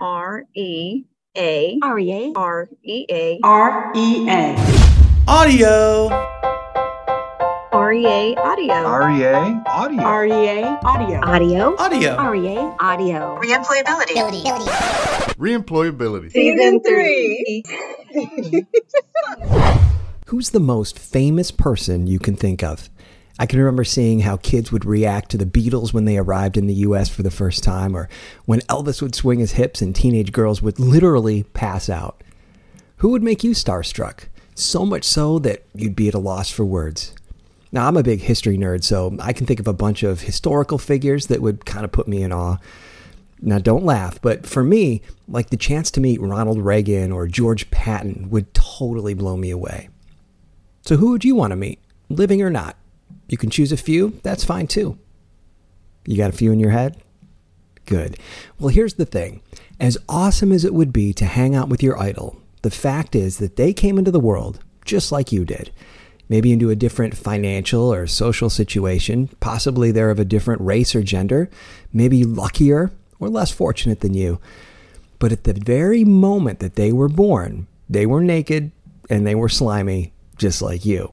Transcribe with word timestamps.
R 0.00 0.44
E 0.54 1.04
A 1.36 1.78
R 1.82 1.98
E 1.98 2.12
A 2.12 2.32
R 2.34 2.68
E 2.82 3.06
A 3.10 3.38
R 3.42 3.92
E 3.94 4.28
A. 4.28 4.56
Audio. 5.28 6.08
REA 7.72 8.34
Audio. 8.36 8.74
REA 8.74 9.62
Audio. 9.66 10.02
R 10.02 10.26
E 10.26 10.48
A 10.48 10.80
Audio. 10.82 11.20
Audio 11.20 11.76
Audio. 11.76 12.14
R 12.16 12.34
E 12.34 12.56
A 12.56 12.76
Audio 12.80 13.38
Reemployability. 13.42 14.14
Reemployability. 15.36 16.32
Season 16.32 16.80
three. 16.82 17.62
Who's 20.28 20.50
the 20.50 20.60
most 20.60 20.98
famous 20.98 21.50
person 21.50 22.06
you 22.06 22.18
can 22.18 22.36
think 22.36 22.62
of? 22.62 22.88
I 23.40 23.46
can 23.46 23.58
remember 23.58 23.84
seeing 23.84 24.20
how 24.20 24.36
kids 24.36 24.70
would 24.70 24.84
react 24.84 25.30
to 25.30 25.38
the 25.38 25.46
Beatles 25.46 25.94
when 25.94 26.04
they 26.04 26.18
arrived 26.18 26.58
in 26.58 26.66
the 26.66 26.74
US 26.74 27.08
for 27.08 27.22
the 27.22 27.30
first 27.30 27.64
time, 27.64 27.96
or 27.96 28.06
when 28.44 28.60
Elvis 28.68 29.00
would 29.00 29.14
swing 29.14 29.38
his 29.38 29.52
hips 29.52 29.80
and 29.80 29.96
teenage 29.96 30.30
girls 30.30 30.60
would 30.60 30.78
literally 30.78 31.44
pass 31.44 31.88
out. 31.88 32.22
Who 32.98 33.08
would 33.08 33.22
make 33.22 33.42
you 33.42 33.52
starstruck? 33.52 34.24
So 34.54 34.84
much 34.84 35.04
so 35.04 35.38
that 35.38 35.64
you'd 35.74 35.96
be 35.96 36.08
at 36.08 36.12
a 36.12 36.18
loss 36.18 36.50
for 36.50 36.66
words. 36.66 37.14
Now, 37.72 37.88
I'm 37.88 37.96
a 37.96 38.02
big 38.02 38.20
history 38.20 38.58
nerd, 38.58 38.84
so 38.84 39.16
I 39.22 39.32
can 39.32 39.46
think 39.46 39.58
of 39.58 39.66
a 39.66 39.72
bunch 39.72 40.02
of 40.02 40.20
historical 40.20 40.76
figures 40.76 41.28
that 41.28 41.40
would 41.40 41.64
kind 41.64 41.86
of 41.86 41.92
put 41.92 42.06
me 42.06 42.22
in 42.22 42.32
awe. 42.32 42.58
Now, 43.40 43.58
don't 43.58 43.86
laugh, 43.86 44.20
but 44.20 44.46
for 44.46 44.62
me, 44.62 45.00
like 45.26 45.48
the 45.48 45.56
chance 45.56 45.90
to 45.92 46.00
meet 46.02 46.20
Ronald 46.20 46.60
Reagan 46.60 47.10
or 47.10 47.26
George 47.26 47.70
Patton 47.70 48.28
would 48.28 48.52
totally 48.52 49.14
blow 49.14 49.38
me 49.38 49.50
away. 49.50 49.88
So, 50.84 50.98
who 50.98 51.12
would 51.12 51.24
you 51.24 51.34
want 51.34 51.52
to 51.52 51.56
meet, 51.56 51.78
living 52.10 52.42
or 52.42 52.50
not? 52.50 52.76
You 53.30 53.38
can 53.38 53.48
choose 53.48 53.70
a 53.70 53.76
few, 53.76 54.18
that's 54.24 54.44
fine 54.44 54.66
too. 54.66 54.98
You 56.04 56.16
got 56.16 56.30
a 56.30 56.36
few 56.36 56.50
in 56.50 56.58
your 56.58 56.70
head? 56.70 57.00
Good. 57.86 58.18
Well, 58.58 58.68
here's 58.68 58.94
the 58.94 59.06
thing 59.06 59.40
as 59.78 59.96
awesome 60.08 60.52
as 60.52 60.64
it 60.64 60.74
would 60.74 60.92
be 60.92 61.12
to 61.14 61.24
hang 61.24 61.54
out 61.54 61.68
with 61.68 61.82
your 61.82 61.98
idol, 61.98 62.36
the 62.62 62.70
fact 62.70 63.14
is 63.14 63.38
that 63.38 63.54
they 63.54 63.72
came 63.72 63.98
into 63.98 64.10
the 64.10 64.20
world 64.20 64.58
just 64.84 65.12
like 65.12 65.30
you 65.30 65.44
did. 65.44 65.70
Maybe 66.28 66.52
into 66.52 66.70
a 66.70 66.76
different 66.76 67.16
financial 67.16 67.92
or 67.92 68.06
social 68.06 68.50
situation. 68.50 69.28
Possibly 69.40 69.90
they're 69.90 70.10
of 70.10 70.18
a 70.18 70.24
different 70.24 70.60
race 70.60 70.94
or 70.94 71.02
gender. 71.02 71.48
Maybe 71.92 72.24
luckier 72.24 72.92
or 73.18 73.28
less 73.28 73.50
fortunate 73.50 74.00
than 74.00 74.14
you. 74.14 74.40
But 75.18 75.32
at 75.32 75.44
the 75.44 75.54
very 75.54 76.04
moment 76.04 76.60
that 76.60 76.76
they 76.76 76.92
were 76.92 77.08
born, 77.08 77.66
they 77.88 78.06
were 78.06 78.22
naked 78.22 78.72
and 79.08 79.26
they 79.26 79.34
were 79.34 79.48
slimy, 79.48 80.12
just 80.36 80.62
like 80.62 80.84
you. 80.84 81.10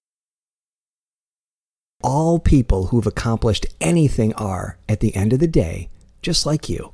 All 2.03 2.37
people 2.37 2.87
who've 2.87 3.07
accomplished 3.07 3.65
anything 3.81 4.31
are, 4.33 4.77
at 4.87 4.99
the 4.99 5.15
end 5.15 5.33
of 5.33 5.39
the 5.39 5.47
day, 5.47 5.89
just 6.21 6.45
like 6.45 6.69
you. 6.69 6.93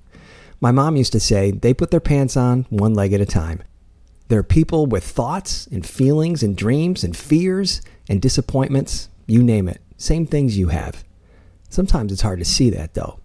My 0.61 0.71
mom 0.71 0.95
used 0.95 1.11
to 1.11 1.19
say 1.19 1.51
they 1.51 1.73
put 1.73 1.91
their 1.91 1.99
pants 1.99 2.37
on 2.37 2.65
one 2.69 2.93
leg 2.93 3.11
at 3.11 3.19
a 3.19 3.25
time. 3.25 3.61
They're 4.29 4.43
people 4.43 4.85
with 4.85 5.03
thoughts 5.03 5.67
and 5.67 5.85
feelings 5.85 6.41
and 6.41 6.55
dreams 6.55 7.03
and 7.03 7.17
fears 7.17 7.81
and 8.07 8.21
disappointments, 8.21 9.09
you 9.27 9.43
name 9.43 9.67
it. 9.67 9.81
Same 9.97 10.25
things 10.25 10.57
you 10.57 10.69
have. 10.69 11.03
Sometimes 11.69 12.13
it's 12.13 12.21
hard 12.21 12.39
to 12.39 12.45
see 12.45 12.69
that 12.69 12.93
though. 12.93 13.19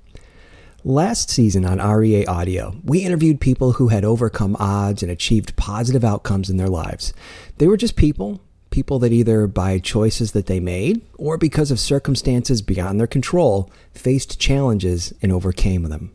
Last 0.83 1.31
season 1.31 1.65
on 1.65 1.79
REA 1.79 2.27
Audio, 2.27 2.75
we 2.83 3.05
interviewed 3.05 3.41
people 3.41 3.73
who 3.73 3.89
had 3.89 4.05
overcome 4.05 4.57
odds 4.59 5.05
and 5.05 5.13
achieved 5.13 5.55
positive 5.55 6.05
outcomes 6.05 6.51
in 6.51 6.57
their 6.57 6.69
lives. 6.69 7.13
They 7.59 7.69
were 7.69 7.77
just 7.77 7.95
people, 7.95 8.41
people 8.79 9.01
that 9.01 9.11
either 9.11 9.49
by 9.49 9.77
choices 9.77 10.31
that 10.31 10.47
they 10.47 10.61
made 10.61 11.03
or 11.17 11.37
because 11.37 11.73
of 11.73 11.81
circumstances 11.81 12.63
beyond 12.63 13.01
their 13.01 13.09
control 13.09 13.69
faced 13.93 14.39
challenges 14.39 15.13
and 15.21 15.33
overcame 15.33 15.83
them. 15.83 16.15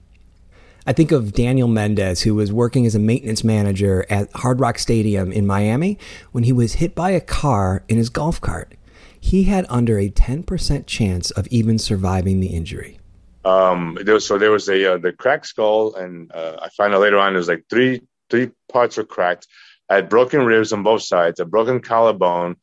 I 0.87 0.93
think 0.93 1.11
of 1.11 1.33
Daniel 1.33 1.67
Mendez, 1.67 2.21
who 2.21 2.35
was 2.35 2.53
working 2.53 2.85
as 2.85 2.95
a 2.95 2.99
maintenance 2.99 3.43
manager 3.43 4.05
at 4.09 4.31
Hard 4.31 4.61
Rock 4.61 4.79
Stadium 4.79 5.29
in 5.33 5.45
Miami 5.45 5.99
when 6.31 6.45
he 6.45 6.53
was 6.53 6.75
hit 6.75 6.95
by 6.95 7.09
a 7.09 7.19
car 7.19 7.83
in 7.89 7.97
his 7.97 8.07
golf 8.07 8.39
cart. 8.39 8.71
He 9.19 9.43
had 9.43 9.65
under 9.67 9.99
a 9.99 10.09
10% 10.09 10.85
chance 10.85 11.31
of 11.31 11.47
even 11.47 11.77
surviving 11.77 12.39
the 12.39 12.55
injury. 12.55 12.97
Um, 13.43 13.97
there 14.01 14.13
was, 14.13 14.25
so 14.25 14.37
there 14.37 14.51
was 14.51 14.69
a 14.69 14.93
uh, 14.93 14.97
the 14.99 15.11
cracked 15.11 15.47
skull, 15.47 15.95
and 15.95 16.31
uh, 16.31 16.59
I 16.61 16.69
found 16.69 16.93
out 16.93 17.01
later 17.01 17.17
on 17.17 17.33
was 17.33 17.49
like 17.49 17.65
three 17.69 18.03
three 18.29 18.51
parts 18.71 18.95
were 18.95 19.03
cracked. 19.03 19.47
I 19.93 19.97
had 19.97 20.09
broken 20.09 20.43
ribs 20.43 20.73
on 20.73 20.81
both 20.81 21.03
sides, 21.03 21.39
a 21.39 21.45
broken 21.45 21.79
collarbone. 21.79 22.55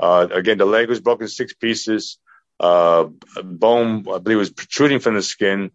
Uh, 0.00 0.26
again, 0.32 0.58
the 0.58 0.64
leg 0.64 0.88
was 0.88 1.00
broken 1.00 1.28
six 1.28 1.54
pieces. 1.54 2.18
Uh, 2.58 3.04
bone, 3.44 4.04
I 4.12 4.18
believe, 4.18 4.38
was 4.38 4.50
protruding 4.50 4.98
from 4.98 5.14
the 5.14 5.22
skin. 5.22 5.70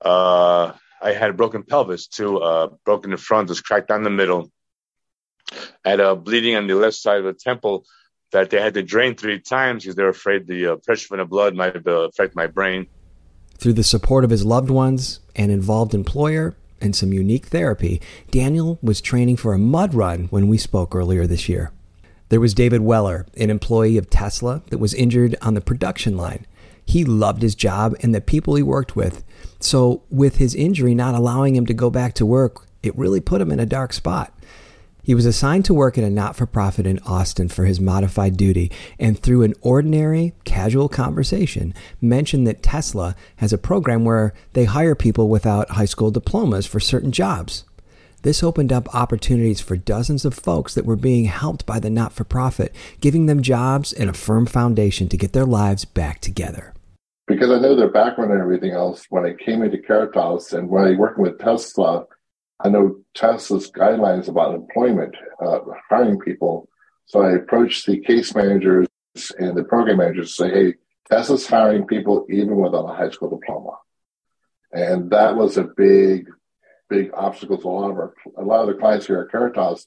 Uh, 0.00 0.72
I 1.02 1.12
had 1.12 1.30
a 1.30 1.32
broken 1.32 1.64
pelvis 1.64 2.06
too, 2.06 2.38
uh, 2.38 2.68
broken 2.84 3.10
the 3.10 3.16
front, 3.16 3.48
was 3.48 3.60
cracked 3.60 3.88
down 3.88 4.04
the 4.04 4.10
middle. 4.10 4.52
I 5.84 5.90
had 5.90 6.00
a 6.00 6.14
bleeding 6.14 6.54
on 6.54 6.68
the 6.68 6.74
left 6.74 6.96
side 6.96 7.18
of 7.18 7.24
the 7.24 7.34
temple 7.34 7.84
that 8.30 8.50
they 8.50 8.60
had 8.60 8.74
to 8.74 8.84
drain 8.84 9.16
three 9.16 9.40
times 9.40 9.82
because 9.82 9.96
they 9.96 10.04
were 10.04 10.10
afraid 10.10 10.46
the 10.46 10.74
uh, 10.74 10.76
pressure 10.76 11.08
from 11.08 11.18
the 11.18 11.24
blood 11.24 11.56
might 11.56 11.84
uh, 11.88 12.08
affect 12.08 12.36
my 12.36 12.46
brain. 12.46 12.86
Through 13.58 13.72
the 13.72 13.84
support 13.84 14.22
of 14.22 14.30
his 14.30 14.44
loved 14.44 14.70
ones, 14.70 15.18
and 15.34 15.50
involved 15.50 15.92
employer, 15.92 16.56
and 16.80 16.94
some 16.94 17.12
unique 17.12 17.46
therapy, 17.46 18.00
Daniel 18.30 18.78
was 18.82 19.00
training 19.00 19.36
for 19.36 19.52
a 19.52 19.58
mud 19.58 19.94
run 19.94 20.24
when 20.26 20.48
we 20.48 20.58
spoke 20.58 20.94
earlier 20.94 21.26
this 21.26 21.48
year. 21.48 21.72
There 22.28 22.40
was 22.40 22.54
David 22.54 22.80
Weller, 22.80 23.26
an 23.36 23.50
employee 23.50 23.96
of 23.96 24.10
Tesla 24.10 24.62
that 24.70 24.78
was 24.78 24.94
injured 24.94 25.36
on 25.40 25.54
the 25.54 25.60
production 25.60 26.16
line. 26.16 26.44
He 26.84 27.04
loved 27.04 27.42
his 27.42 27.54
job 27.54 27.94
and 28.00 28.14
the 28.14 28.20
people 28.20 28.54
he 28.54 28.62
worked 28.62 28.96
with. 28.96 29.24
So, 29.60 30.02
with 30.10 30.36
his 30.36 30.54
injury 30.54 30.94
not 30.94 31.14
allowing 31.14 31.56
him 31.56 31.66
to 31.66 31.74
go 31.74 31.90
back 31.90 32.14
to 32.14 32.26
work, 32.26 32.66
it 32.82 32.96
really 32.96 33.20
put 33.20 33.40
him 33.40 33.50
in 33.50 33.60
a 33.60 33.66
dark 33.66 33.92
spot. 33.92 34.32
He 35.06 35.14
was 35.14 35.24
assigned 35.24 35.64
to 35.66 35.72
work 35.72 35.96
at 35.96 36.02
a 36.02 36.10
not 36.10 36.34
for 36.34 36.46
profit 36.46 36.84
in 36.84 36.98
Austin 37.06 37.48
for 37.48 37.64
his 37.64 37.78
modified 37.78 38.36
duty, 38.36 38.72
and 38.98 39.16
through 39.16 39.44
an 39.44 39.54
ordinary, 39.60 40.34
casual 40.42 40.88
conversation, 40.88 41.74
mentioned 42.00 42.44
that 42.48 42.64
Tesla 42.64 43.14
has 43.36 43.52
a 43.52 43.56
program 43.56 44.04
where 44.04 44.34
they 44.54 44.64
hire 44.64 44.96
people 44.96 45.28
without 45.28 45.70
high 45.70 45.84
school 45.84 46.10
diplomas 46.10 46.66
for 46.66 46.80
certain 46.80 47.12
jobs. 47.12 47.62
This 48.22 48.42
opened 48.42 48.72
up 48.72 48.92
opportunities 48.92 49.60
for 49.60 49.76
dozens 49.76 50.24
of 50.24 50.34
folks 50.34 50.74
that 50.74 50.84
were 50.84 50.96
being 50.96 51.26
helped 51.26 51.66
by 51.66 51.78
the 51.78 51.88
not 51.88 52.12
for 52.12 52.24
profit, 52.24 52.74
giving 53.00 53.26
them 53.26 53.42
jobs 53.42 53.92
and 53.92 54.10
a 54.10 54.12
firm 54.12 54.44
foundation 54.44 55.08
to 55.10 55.16
get 55.16 55.32
their 55.32 55.46
lives 55.46 55.84
back 55.84 56.20
together. 56.20 56.74
Because 57.28 57.52
I 57.52 57.60
know 57.60 57.76
their 57.76 57.92
background 57.92 58.32
and 58.32 58.40
everything 58.40 58.72
else, 58.72 59.06
when 59.10 59.24
I 59.24 59.34
came 59.34 59.62
into 59.62 59.78
Caritas 59.78 60.52
and 60.52 60.68
when 60.68 60.84
I 60.84 60.96
working 60.96 61.22
with 61.22 61.38
Tesla, 61.38 62.06
I 62.60 62.68
know 62.68 63.00
Tesla's 63.14 63.70
guidelines 63.70 64.28
about 64.28 64.54
employment, 64.54 65.14
uh, 65.44 65.60
hiring 65.90 66.18
people. 66.18 66.68
So 67.06 67.22
I 67.22 67.32
approached 67.32 67.86
the 67.86 68.00
case 68.00 68.34
managers 68.34 68.88
and 69.38 69.56
the 69.56 69.64
program 69.64 69.98
managers 69.98 70.30
to 70.30 70.44
say, 70.44 70.50
hey, 70.50 70.74
Tesla's 71.10 71.46
hiring 71.46 71.86
people 71.86 72.26
even 72.30 72.56
without 72.56 72.90
a 72.90 72.96
high 72.96 73.10
school 73.10 73.30
diploma. 73.30 73.78
And 74.72 75.10
that 75.10 75.36
was 75.36 75.56
a 75.56 75.64
big, 75.64 76.28
big 76.88 77.10
obstacle 77.14 77.58
to 77.58 77.68
a 77.68 77.70
lot 77.70 77.90
of 77.90 77.96
our, 77.96 78.14
a 78.36 78.42
lot 78.42 78.62
of 78.62 78.68
the 78.68 78.80
clients 78.80 79.06
here 79.06 79.20
at 79.20 79.30
Caritas. 79.30 79.86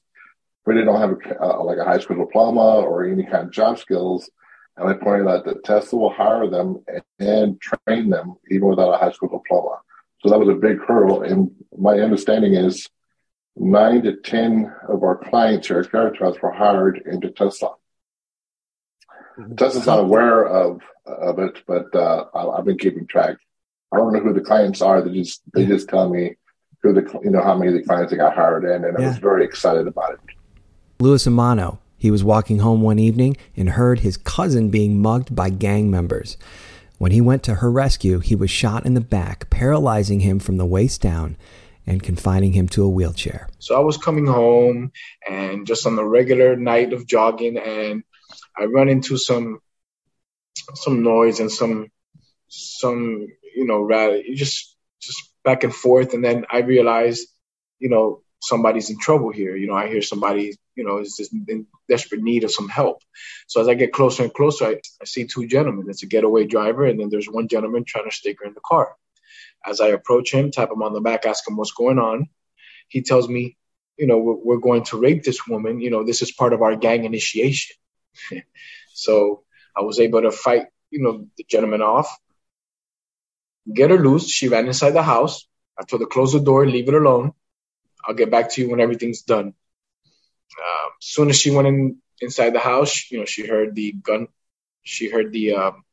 Really 0.64 0.84
don't 0.84 1.00
have 1.00 1.10
a, 1.12 1.42
uh, 1.42 1.64
like 1.64 1.78
a 1.78 1.84
high 1.84 1.98
school 1.98 2.24
diploma 2.24 2.80
or 2.80 3.04
any 3.04 3.24
kind 3.24 3.46
of 3.46 3.52
job 3.52 3.78
skills. 3.78 4.30
And 4.76 4.88
I 4.88 4.94
pointed 4.94 5.26
out 5.26 5.44
that 5.44 5.64
Tesla 5.64 5.98
will 5.98 6.12
hire 6.12 6.48
them 6.48 6.82
and, 6.86 7.02
and 7.18 7.60
train 7.60 8.08
them 8.08 8.36
even 8.50 8.68
without 8.68 8.94
a 8.94 8.98
high 8.98 9.12
school 9.12 9.28
diploma. 9.28 9.78
So 10.22 10.30
that 10.30 10.38
was 10.38 10.48
a 10.48 10.54
big 10.54 10.78
hurdle. 10.86 11.22
And 11.22 11.50
my 11.76 11.98
understanding 11.98 12.54
is 12.54 12.88
nine 13.56 14.02
to 14.02 14.16
10 14.16 14.72
of 14.88 15.02
our 15.02 15.16
clients 15.16 15.68
here 15.68 15.80
at 15.80 15.90
Caritas 15.90 16.40
were 16.40 16.52
hired 16.52 17.02
into 17.06 17.30
Tesla. 17.30 17.74
Mm-hmm. 19.38 19.54
Tesla's 19.54 19.86
not 19.86 20.00
aware 20.00 20.46
of, 20.46 20.80
of 21.06 21.38
it, 21.38 21.62
but 21.66 21.94
uh, 21.94 22.24
I've 22.34 22.64
been 22.64 22.78
keeping 22.78 23.06
track. 23.06 23.36
I 23.92 23.96
don't 23.96 24.12
know 24.12 24.20
who 24.20 24.32
the 24.32 24.40
clients 24.40 24.80
are. 24.82 25.02
They 25.02 25.12
just 25.12 25.42
they 25.52 25.66
just 25.66 25.88
tell 25.88 26.08
me 26.08 26.36
who 26.82 26.92
the 26.92 27.20
you 27.24 27.30
know 27.30 27.42
how 27.42 27.56
many 27.56 27.72
of 27.72 27.78
the 27.78 27.82
clients 27.82 28.12
they 28.12 28.16
got 28.16 28.34
hired 28.36 28.64
in, 28.64 28.84
and 28.84 28.96
yeah. 28.98 29.06
I 29.06 29.08
was 29.08 29.18
very 29.18 29.44
excited 29.44 29.86
about 29.86 30.14
it. 30.14 30.20
Luis 31.00 31.26
Amano. 31.26 31.78
He 31.96 32.10
was 32.10 32.24
walking 32.24 32.60
home 32.60 32.80
one 32.80 32.98
evening 32.98 33.36
and 33.54 33.68
heard 33.68 34.00
his 34.00 34.16
cousin 34.16 34.70
being 34.70 35.02
mugged 35.02 35.36
by 35.36 35.50
gang 35.50 35.90
members. 35.90 36.38
When 36.96 37.12
he 37.12 37.20
went 37.20 37.42
to 37.42 37.56
her 37.56 37.70
rescue, 37.70 38.20
he 38.20 38.34
was 38.34 38.50
shot 38.50 38.86
in 38.86 38.94
the 38.94 39.02
back, 39.02 39.50
paralyzing 39.50 40.20
him 40.20 40.38
from 40.38 40.56
the 40.56 40.64
waist 40.64 41.02
down 41.02 41.36
and 41.90 42.00
confining 42.00 42.52
him 42.52 42.68
to 42.68 42.84
a 42.84 42.88
wheelchair. 42.88 43.48
So 43.58 43.74
I 43.74 43.80
was 43.80 43.96
coming 43.96 44.26
home 44.26 44.92
and 45.28 45.66
just 45.66 45.86
on 45.86 45.98
a 45.98 46.06
regular 46.06 46.54
night 46.54 46.92
of 46.92 47.04
jogging 47.04 47.58
and 47.58 48.04
I 48.56 48.66
run 48.66 48.88
into 48.88 49.16
some 49.16 49.60
some 50.74 51.02
noise 51.02 51.40
and 51.40 51.50
some 51.50 51.88
some 52.48 53.26
you 53.56 53.64
know 53.66 53.80
rather 53.80 54.22
just 54.34 54.76
just 55.02 55.18
back 55.42 55.64
and 55.64 55.74
forth. 55.74 56.14
And 56.14 56.24
then 56.24 56.46
I 56.48 56.58
realized 56.58 57.26
you 57.80 57.88
know 57.88 58.22
somebody's 58.40 58.90
in 58.90 58.98
trouble 59.00 59.32
here. 59.32 59.56
You 59.56 59.66
know 59.66 59.74
I 59.74 59.88
hear 59.88 60.02
somebody 60.02 60.56
you 60.76 60.84
know 60.84 60.98
is 60.98 61.16
just 61.16 61.32
in 61.32 61.66
desperate 61.88 62.22
need 62.22 62.44
of 62.44 62.52
some 62.52 62.68
help. 62.68 63.02
So 63.48 63.60
as 63.60 63.66
I 63.66 63.74
get 63.74 63.92
closer 63.92 64.22
and 64.22 64.32
closer 64.32 64.66
I, 64.66 64.74
I 65.02 65.06
see 65.06 65.26
two 65.26 65.48
gentlemen. 65.48 65.86
It's 65.88 66.04
a 66.04 66.06
getaway 66.06 66.46
driver 66.46 66.84
and 66.86 67.00
then 67.00 67.08
there's 67.10 67.28
one 67.28 67.48
gentleman 67.48 67.84
trying 67.84 68.08
to 68.08 68.14
stick 68.14 68.36
her 68.40 68.46
in 68.46 68.54
the 68.54 68.60
car 68.64 68.94
as 69.66 69.80
I 69.80 69.88
approach 69.88 70.32
him, 70.32 70.50
tap 70.50 70.70
him 70.70 70.82
on 70.82 70.92
the 70.92 71.00
back, 71.00 71.26
ask 71.26 71.48
him 71.48 71.56
what's 71.56 71.72
going 71.72 71.98
on, 71.98 72.28
he 72.88 73.02
tells 73.02 73.28
me, 73.28 73.56
you 73.96 74.06
know, 74.06 74.18
we're, 74.18 74.34
we're 74.34 74.60
going 74.60 74.84
to 74.84 74.98
rape 74.98 75.22
this 75.22 75.46
woman. 75.46 75.80
You 75.80 75.90
know, 75.90 76.04
this 76.04 76.22
is 76.22 76.32
part 76.32 76.52
of 76.52 76.62
our 76.62 76.76
gang 76.76 77.04
initiation. 77.04 77.76
so 78.94 79.44
I 79.76 79.82
was 79.82 80.00
able 80.00 80.22
to 80.22 80.30
fight, 80.30 80.66
you 80.90 81.02
know, 81.02 81.26
the 81.36 81.44
gentleman 81.48 81.82
off, 81.82 82.18
get 83.72 83.90
her 83.90 83.98
loose. 83.98 84.28
She 84.28 84.48
ran 84.48 84.66
inside 84.66 84.90
the 84.90 85.02
house. 85.02 85.46
I 85.78 85.84
told 85.84 86.02
her 86.02 86.06
close 86.06 86.32
the 86.32 86.40
door, 86.40 86.66
leave 86.66 86.88
it 86.88 86.94
alone. 86.94 87.32
I'll 88.04 88.14
get 88.14 88.30
back 88.30 88.50
to 88.50 88.60
you 88.60 88.70
when 88.70 88.80
everything's 88.80 89.22
done. 89.22 89.46
Um, 89.46 90.90
soon 91.00 91.30
as 91.30 91.38
she 91.38 91.50
went 91.50 91.68
in 91.68 91.98
inside 92.20 92.50
the 92.50 92.60
house, 92.60 93.10
you 93.10 93.18
know, 93.18 93.24
she 93.24 93.46
heard 93.46 93.74
the 93.74 93.92
gun. 93.92 94.28
She 94.82 95.10
heard 95.10 95.32
the 95.32 95.54
um, 95.54 95.84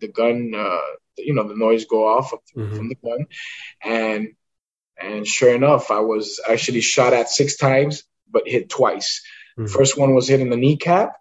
the 0.00 0.08
gun, 0.08 0.52
uh, 0.54 0.78
you 1.18 1.34
know, 1.34 1.46
the 1.46 1.56
noise 1.56 1.84
go 1.84 2.06
off 2.06 2.32
mm-hmm. 2.56 2.76
from 2.76 2.88
the 2.88 2.96
gun, 2.96 3.26
and 3.82 4.28
and 5.00 5.26
sure 5.26 5.54
enough, 5.54 5.90
I 5.90 6.00
was 6.00 6.40
actually 6.48 6.80
shot 6.80 7.12
at 7.12 7.28
six 7.28 7.56
times, 7.56 8.04
but 8.30 8.46
hit 8.46 8.68
twice. 8.68 9.22
Mm-hmm. 9.58 9.72
First 9.72 9.98
one 9.98 10.14
was 10.14 10.28
hit 10.28 10.40
in 10.40 10.50
the 10.50 10.56
kneecap. 10.56 11.16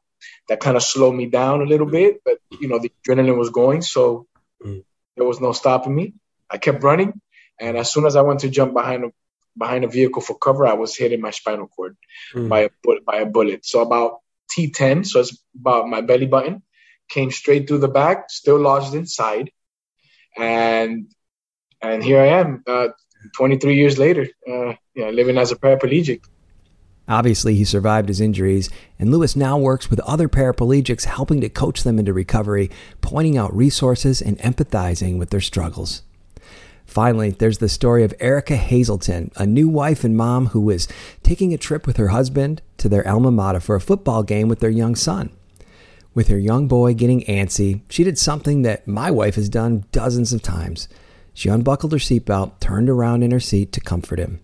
That 0.49 0.59
kind 0.59 0.77
of 0.77 0.83
slowed 0.83 1.15
me 1.15 1.27
down 1.27 1.61
a 1.61 1.65
little 1.65 1.87
bit, 1.87 2.21
but 2.23 2.37
you 2.59 2.67
know, 2.67 2.79
the 2.79 2.91
adrenaline 3.07 3.37
was 3.37 3.49
going, 3.49 3.81
so 3.81 4.27
mm-hmm. 4.63 4.79
there 5.15 5.25
was 5.25 5.39
no 5.39 5.51
stopping 5.51 5.95
me. 5.95 6.13
I 6.49 6.57
kept 6.57 6.83
running, 6.83 7.21
and 7.59 7.77
as 7.77 7.91
soon 7.91 8.05
as 8.05 8.15
I 8.15 8.21
went 8.21 8.41
to 8.41 8.49
jump 8.49 8.73
behind 8.73 9.05
a 9.05 9.11
behind 9.57 9.83
a 9.83 9.87
vehicle 9.87 10.21
for 10.21 10.37
cover, 10.37 10.65
I 10.65 10.73
was 10.73 10.95
hit 10.95 11.11
in 11.11 11.21
my 11.21 11.31
spinal 11.31 11.67
cord 11.67 11.97
mm. 12.33 12.49
by 12.49 12.61
a 12.61 12.69
by 13.05 13.17
a 13.17 13.25
bullet. 13.25 13.65
So 13.65 13.81
about 13.81 14.19
T10, 14.51 15.05
so 15.05 15.19
it's 15.19 15.37
about 15.59 15.87
my 15.87 16.01
belly 16.01 16.27
button, 16.27 16.63
came 17.11 17.31
straight 17.31 17.67
through 17.67 17.79
the 17.79 17.87
back, 17.87 18.29
still 18.29 18.59
lodged 18.59 18.93
inside, 18.93 19.51
and 20.37 21.07
and 21.81 22.03
here 22.03 22.21
I 22.21 22.27
am, 22.27 22.63
uh, 22.67 22.89
23 23.35 23.75
years 23.75 23.97
later, 23.97 24.27
uh, 24.47 24.73
yeah, 24.95 25.09
living 25.09 25.37
as 25.37 25.51
a 25.51 25.55
paraplegic. 25.55 26.21
Obviously, 27.07 27.55
he 27.55 27.65
survived 27.65 28.07
his 28.07 28.21
injuries, 28.21 28.69
and 28.99 29.11
Luis 29.11 29.35
now 29.35 29.57
works 29.57 29.89
with 29.89 29.99
other 30.01 30.29
paraplegics, 30.29 31.05
helping 31.05 31.41
to 31.41 31.49
coach 31.49 31.83
them 31.83 31.99
into 31.99 32.13
recovery, 32.13 32.69
pointing 33.01 33.37
out 33.37 33.55
resources 33.55 34.21
and 34.21 34.37
empathizing 34.39 35.17
with 35.17 35.29
their 35.31 35.41
struggles. 35.41 36.03
Finally, 36.85 37.31
there's 37.31 37.57
the 37.57 37.69
story 37.69 38.03
of 38.03 38.13
Erica 38.19 38.55
Haselton, 38.57 39.31
a 39.35 39.45
new 39.45 39.67
wife 39.67 40.03
and 40.03 40.15
mom 40.15 40.47
who 40.47 40.61
was 40.61 40.87
taking 41.23 41.53
a 41.53 41.57
trip 41.57 41.87
with 41.87 41.97
her 41.97 42.09
husband 42.09 42.61
to 42.77 42.87
their 42.87 43.07
alma 43.07 43.31
mater 43.31 43.59
for 43.59 43.75
a 43.75 43.81
football 43.81 44.23
game 44.23 44.47
with 44.47 44.59
their 44.59 44.69
young 44.69 44.95
son. 44.95 45.31
With 46.13 46.27
her 46.27 46.37
young 46.37 46.67
boy 46.67 46.93
getting 46.93 47.21
antsy, 47.21 47.81
she 47.89 48.03
did 48.03 48.17
something 48.17 48.63
that 48.63 48.87
my 48.87 49.11
wife 49.11 49.35
has 49.35 49.49
done 49.49 49.85
dozens 49.91 50.33
of 50.33 50.41
times. 50.41 50.87
She 51.33 51.49
unbuckled 51.49 51.93
her 51.93 51.97
seatbelt, 51.97 52.59
turned 52.59 52.89
around 52.89 53.23
in 53.23 53.31
her 53.31 53.39
seat 53.39 53.71
to 53.73 53.81
comfort 53.81 54.19
him. 54.19 54.41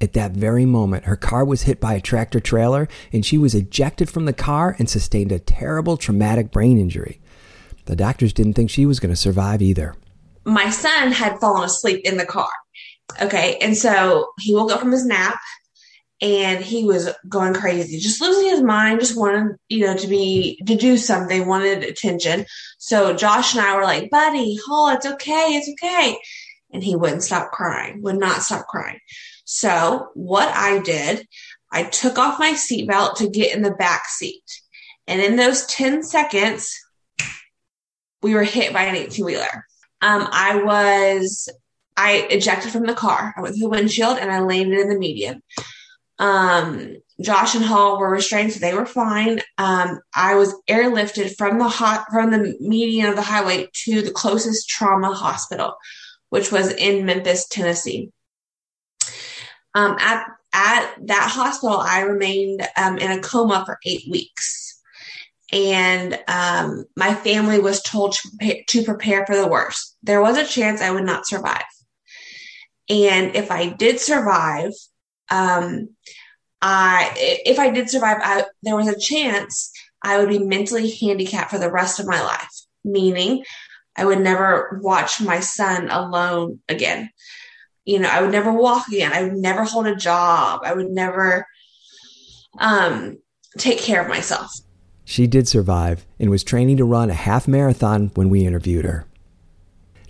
At 0.00 0.12
that 0.12 0.32
very 0.32 0.64
moment, 0.64 1.06
her 1.06 1.16
car 1.16 1.44
was 1.44 1.62
hit 1.62 1.80
by 1.80 1.94
a 1.94 2.00
tractor 2.00 2.38
trailer 2.38 2.86
and 3.12 3.26
she 3.26 3.36
was 3.36 3.54
ejected 3.54 4.08
from 4.08 4.26
the 4.26 4.32
car 4.32 4.76
and 4.78 4.88
sustained 4.88 5.32
a 5.32 5.40
terrible 5.40 5.96
traumatic 5.96 6.52
brain 6.52 6.78
injury. 6.78 7.20
The 7.86 7.96
doctors 7.96 8.32
didn't 8.32 8.54
think 8.54 8.70
she 8.70 8.86
was 8.86 9.00
going 9.00 9.10
to 9.10 9.16
survive 9.16 9.60
either 9.60 9.96
my 10.48 10.70
son 10.70 11.12
had 11.12 11.38
fallen 11.38 11.64
asleep 11.64 12.00
in 12.04 12.16
the 12.16 12.26
car. 12.26 12.50
Okay. 13.22 13.58
And 13.60 13.76
so 13.76 14.32
he 14.38 14.54
woke 14.54 14.72
up 14.72 14.80
from 14.80 14.92
his 14.92 15.06
nap 15.06 15.38
and 16.20 16.64
he 16.64 16.84
was 16.84 17.10
going 17.28 17.54
crazy, 17.54 17.98
just 17.98 18.20
losing 18.20 18.50
his 18.50 18.62
mind, 18.62 19.00
just 19.00 19.16
wanted, 19.16 19.56
you 19.68 19.86
know, 19.86 19.96
to 19.96 20.06
be, 20.08 20.60
to 20.66 20.74
do 20.74 20.96
something, 20.96 21.46
wanted 21.46 21.84
attention. 21.84 22.44
So 22.78 23.14
Josh 23.14 23.54
and 23.54 23.64
I 23.64 23.76
were 23.76 23.84
like, 23.84 24.10
buddy, 24.10 24.58
oh, 24.68 24.92
it's 24.92 25.06
okay. 25.06 25.46
It's 25.50 25.70
okay. 25.70 26.18
And 26.72 26.82
he 26.82 26.96
wouldn't 26.96 27.22
stop 27.22 27.52
crying, 27.52 28.02
would 28.02 28.18
not 28.18 28.42
stop 28.42 28.66
crying. 28.66 28.98
So 29.44 30.08
what 30.14 30.48
I 30.48 30.80
did, 30.80 31.26
I 31.70 31.84
took 31.84 32.18
off 32.18 32.40
my 32.40 32.52
seatbelt 32.52 33.16
to 33.18 33.30
get 33.30 33.54
in 33.54 33.62
the 33.62 33.70
back 33.70 34.06
seat. 34.08 34.44
And 35.06 35.22
in 35.22 35.36
those 35.36 35.66
10 35.66 36.02
seconds, 36.02 36.74
we 38.22 38.34
were 38.34 38.42
hit 38.42 38.72
by 38.72 38.82
an 38.82 38.96
18 38.96 39.24
wheeler. 39.24 39.64
Um, 40.02 40.28
I 40.30 40.62
was, 40.62 41.48
I 41.96 42.26
ejected 42.30 42.72
from 42.72 42.86
the 42.86 42.94
car. 42.94 43.34
I 43.36 43.40
went 43.40 43.54
through 43.54 43.68
the 43.68 43.70
windshield 43.70 44.18
and 44.18 44.30
I 44.30 44.40
landed 44.40 44.80
in 44.80 44.88
the 44.88 44.98
median. 44.98 45.42
Um, 46.18 46.96
Josh 47.20 47.54
and 47.54 47.64
Hall 47.64 47.98
were 47.98 48.10
restrained, 48.10 48.52
so 48.52 48.60
they 48.60 48.74
were 48.74 48.86
fine. 48.86 49.40
Um, 49.56 50.00
I 50.14 50.34
was 50.34 50.54
airlifted 50.68 51.36
from 51.36 51.58
the 51.58 51.68
hot 51.68 52.06
from 52.10 52.30
the 52.30 52.56
median 52.60 53.06
of 53.08 53.16
the 53.16 53.22
highway 53.22 53.68
to 53.84 54.02
the 54.02 54.10
closest 54.10 54.68
trauma 54.68 55.12
hospital, 55.12 55.76
which 56.30 56.52
was 56.52 56.72
in 56.72 57.06
Memphis, 57.06 57.48
Tennessee. 57.48 58.12
Um, 59.74 59.96
at 59.98 60.26
at 60.52 60.94
that 61.06 61.30
hospital, 61.32 61.78
I 61.78 62.00
remained 62.00 62.66
um, 62.76 62.98
in 62.98 63.10
a 63.10 63.20
coma 63.20 63.64
for 63.66 63.78
eight 63.84 64.04
weeks 64.10 64.68
and 65.52 66.18
um, 66.28 66.84
my 66.96 67.14
family 67.14 67.58
was 67.58 67.82
told 67.82 68.12
to 68.12 68.28
prepare, 68.28 68.62
to 68.66 68.82
prepare 68.82 69.26
for 69.26 69.36
the 69.36 69.46
worst. 69.46 69.96
There 70.02 70.20
was 70.20 70.36
a 70.36 70.46
chance 70.46 70.80
I 70.80 70.90
would 70.90 71.04
not 71.04 71.26
survive. 71.26 71.64
And 72.90 73.34
if 73.34 73.50
I 73.50 73.68
did 73.68 74.00
survive, 74.00 74.72
um, 75.30 75.90
I 76.60 77.12
if 77.16 77.58
I 77.58 77.70
did 77.70 77.90
survive, 77.90 78.18
I, 78.22 78.44
there 78.62 78.76
was 78.76 78.88
a 78.88 78.98
chance 78.98 79.70
I 80.02 80.18
would 80.18 80.28
be 80.28 80.38
mentally 80.38 80.90
handicapped 80.90 81.50
for 81.50 81.58
the 81.58 81.70
rest 81.70 82.00
of 82.00 82.06
my 82.06 82.20
life. 82.22 82.50
Meaning, 82.84 83.44
I 83.96 84.04
would 84.04 84.20
never 84.20 84.80
watch 84.82 85.20
my 85.20 85.40
son 85.40 85.88
alone 85.90 86.60
again. 86.68 87.10
You 87.84 88.00
know, 88.00 88.08
I 88.08 88.20
would 88.20 88.32
never 88.32 88.52
walk 88.52 88.88
again. 88.88 89.12
I 89.12 89.24
would 89.24 89.36
never 89.36 89.64
hold 89.64 89.86
a 89.86 89.96
job. 89.96 90.60
I 90.64 90.74
would 90.74 90.90
never 90.90 91.46
um, 92.58 93.18
take 93.56 93.78
care 93.78 94.02
of 94.02 94.08
myself. 94.08 94.52
She 95.04 95.26
did 95.26 95.48
survive 95.48 96.04
and 96.20 96.30
was 96.30 96.44
training 96.44 96.76
to 96.76 96.84
run 96.84 97.08
a 97.08 97.14
half 97.14 97.48
marathon 97.48 98.10
when 98.14 98.28
we 98.28 98.44
interviewed 98.44 98.84
her. 98.84 99.06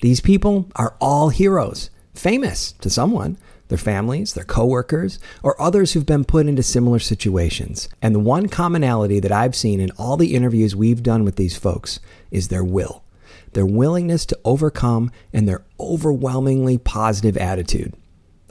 These 0.01 0.21
people 0.21 0.71
are 0.77 0.97
all 1.01 1.29
heroes, 1.29 1.91
famous 2.15 2.73
to 2.73 2.91
someone, 2.91 3.39
their 3.69 3.79
families, 3.79 4.35
their 4.35 4.45
coworkers, 4.45 5.19
or 5.43 5.61
others 5.61 5.93
who've 5.93 6.07
been 6.07 6.25
put 6.25 6.47
into 6.47 6.63
similar 6.63 6.99
situations. 6.99 7.89
And 8.03 8.15
the 8.15 8.21
one 8.21 8.49
commonality 8.49 9.21
that 9.21 9.33
I've 9.33 9.55
seen 9.57 9.81
in 9.81 9.91
all 9.93 10.17
the 10.17 10.35
interviews 10.35 10.75
we've 10.75 11.03
done 11.03 11.25
with 11.25 11.37
these 11.37 11.57
folks 11.57 12.01
is 12.31 12.49
their 12.49 12.65
will, 12.65 13.05
their 13.53 13.67
willingness 13.67 14.27
to 14.27 14.39
overcome, 14.45 15.11
and 15.33 15.49
their 15.49 15.65
overwhelmingly 15.79 16.79
positive 16.79 17.37
attitude. 17.37 17.95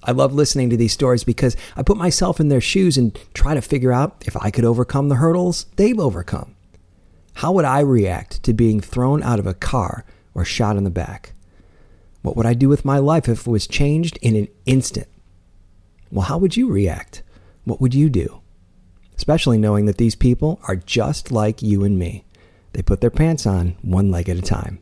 I 0.03 0.11
love 0.11 0.33
listening 0.33 0.69
to 0.69 0.77
these 0.77 0.93
stories 0.93 1.23
because 1.23 1.57
I 1.75 1.83
put 1.83 1.97
myself 1.97 2.39
in 2.39 2.47
their 2.47 2.61
shoes 2.61 2.97
and 2.97 3.17
try 3.33 3.53
to 3.55 3.61
figure 3.61 3.91
out 3.91 4.23
if 4.25 4.37
I 4.37 4.51
could 4.51 4.63
overcome 4.63 5.09
the 5.09 5.15
hurdles 5.15 5.65
they've 5.75 5.99
overcome. 5.99 6.55
How 7.33 7.51
would 7.51 7.65
I 7.65 7.81
react 7.81 8.41
to 8.43 8.53
being 8.53 8.79
thrown 8.79 9.21
out 9.21 9.37
of 9.37 9.45
a 9.45 9.53
car 9.53 10.05
or 10.33 10.45
shot 10.45 10.77
in 10.77 10.85
the 10.85 10.89
back? 10.89 11.33
What 12.21 12.35
would 12.35 12.45
I 12.45 12.53
do 12.53 12.69
with 12.69 12.85
my 12.85 12.97
life 12.97 13.27
if 13.29 13.45
it 13.45 13.49
was 13.49 13.67
changed 13.67 14.17
in 14.21 14.35
an 14.35 14.47
instant? 14.65 15.07
Well, 16.11 16.25
how 16.25 16.37
would 16.37 16.55
you 16.55 16.69
react? 16.69 17.23
What 17.63 17.81
would 17.81 17.93
you 17.93 18.09
do? 18.09 18.41
Especially 19.15 19.57
knowing 19.57 19.85
that 19.85 19.97
these 19.97 20.15
people 20.15 20.59
are 20.67 20.75
just 20.75 21.31
like 21.31 21.61
you 21.61 21.83
and 21.83 21.97
me. 21.97 22.23
They 22.73 22.81
put 22.81 23.01
their 23.01 23.09
pants 23.09 23.45
on 23.45 23.75
one 23.81 24.11
leg 24.11 24.29
at 24.29 24.37
a 24.37 24.41
time. 24.41 24.79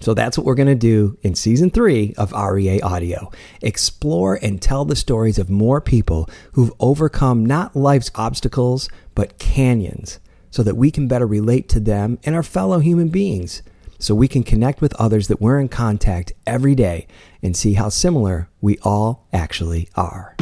So 0.00 0.12
that's 0.12 0.36
what 0.36 0.44
we're 0.44 0.54
going 0.54 0.66
to 0.66 0.74
do 0.74 1.16
in 1.22 1.34
season 1.34 1.70
three 1.70 2.14
of 2.18 2.32
REA 2.32 2.80
Audio. 2.80 3.30
Explore 3.62 4.38
and 4.42 4.60
tell 4.60 4.84
the 4.84 4.96
stories 4.96 5.38
of 5.38 5.48
more 5.48 5.80
people 5.80 6.28
who've 6.52 6.72
overcome 6.78 7.46
not 7.46 7.74
life's 7.74 8.10
obstacles, 8.14 8.88
but 9.14 9.38
canyons, 9.38 10.18
so 10.50 10.62
that 10.62 10.76
we 10.76 10.90
can 10.90 11.08
better 11.08 11.26
relate 11.26 11.68
to 11.70 11.80
them 11.80 12.18
and 12.24 12.34
our 12.34 12.42
fellow 12.42 12.80
human 12.80 13.08
beings. 13.08 13.62
So 14.04 14.14
we 14.14 14.28
can 14.28 14.42
connect 14.42 14.82
with 14.82 14.92
others 14.96 15.28
that 15.28 15.40
we're 15.40 15.58
in 15.58 15.70
contact 15.70 16.34
every 16.46 16.74
day 16.74 17.06
and 17.42 17.56
see 17.56 17.72
how 17.72 17.88
similar 17.88 18.50
we 18.60 18.76
all 18.82 19.26
actually 19.32 19.88
are. 19.94 20.36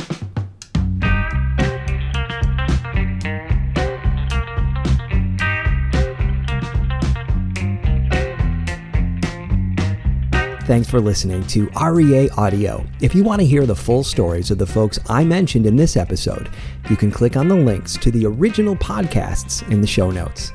Thanks 10.65 10.91
for 10.91 10.99
listening 10.99 11.47
to 11.47 11.71
REA 11.81 12.31
Audio. 12.31 12.85
If 13.01 13.15
you 13.15 13.23
want 13.23 13.43
to 13.43 13.47
hear 13.47 13.65
the 13.65 13.77
full 13.77 14.03
stories 14.03 14.51
of 14.51 14.59
the 14.59 14.67
folks 14.67 14.99
I 15.09 15.23
mentioned 15.23 15.67
in 15.67 15.77
this 15.77 15.97
episode, 15.97 16.51
you 16.91 16.97
can 16.97 17.13
click 17.13 17.37
on 17.37 17.47
the 17.47 17.55
links 17.55 17.97
to 17.99 18.11
the 18.11 18.27
original 18.27 18.75
podcasts 18.75 19.63
in 19.71 19.81
the 19.81 19.87
show 19.87 20.11
notes. 20.11 20.53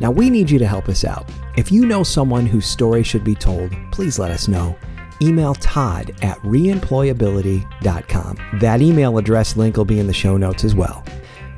Now, 0.00 0.10
we 0.10 0.30
need 0.30 0.50
you 0.50 0.58
to 0.58 0.66
help 0.66 0.88
us 0.88 1.04
out. 1.04 1.28
If 1.56 1.72
you 1.72 1.86
know 1.86 2.02
someone 2.02 2.46
whose 2.46 2.66
story 2.66 3.02
should 3.02 3.24
be 3.24 3.34
told, 3.34 3.72
please 3.90 4.18
let 4.18 4.30
us 4.30 4.48
know. 4.48 4.76
Email 5.20 5.54
Todd 5.54 6.14
at 6.22 6.38
reemployability.com. 6.38 8.58
That 8.60 8.80
email 8.80 9.18
address 9.18 9.56
link 9.56 9.76
will 9.76 9.84
be 9.84 9.98
in 9.98 10.06
the 10.06 10.12
show 10.12 10.36
notes 10.36 10.64
as 10.64 10.74
well. 10.74 11.04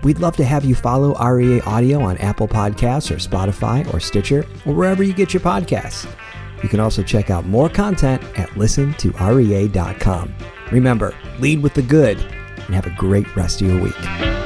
We'd 0.03 0.19
love 0.19 0.37
to 0.37 0.45
have 0.45 0.65
you 0.65 0.75
follow 0.75 1.15
REA 1.15 1.61
Audio 1.63 2.01
on 2.01 2.17
Apple 2.19 2.49
Podcasts 2.49 3.11
or 3.11 3.17
Spotify 3.17 3.93
or 3.93 4.01
Stitcher 4.01 4.47
or 4.65 4.75
wherever 4.75 5.03
you 5.03 5.13
get 5.13 5.35
your 5.35 5.43
podcasts. 5.43 6.11
You 6.63 6.69
can 6.69 6.81
also 6.81 7.03
check 7.03 7.31
out 7.31 7.47
more 7.47 7.69
content 7.69 8.23
at 8.39 8.49
listentorea.com. 8.51 10.35
Remember, 10.73 11.15
lead 11.39 11.63
with 11.63 11.75
the 11.75 11.83
good 11.83 12.19
and 12.19 12.75
have 12.75 12.87
a 12.87 12.95
great 12.97 13.35
rest 13.37 13.61
of 13.61 13.69
your 13.69 13.83
week. 13.83 14.40